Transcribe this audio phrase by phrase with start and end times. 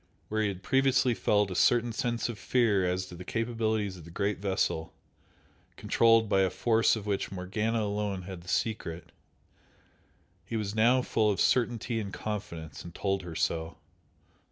[0.29, 4.03] Where he had previously felt a certain sense of fear as to the capabilities of
[4.03, 4.95] the great vessel,
[5.75, 9.11] controlled by a force of which Morgana alone had the secret,
[10.43, 13.77] he was now full of certainty and confidence, and told her so.